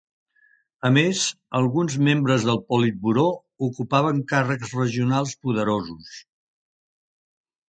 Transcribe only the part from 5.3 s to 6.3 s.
poderosos.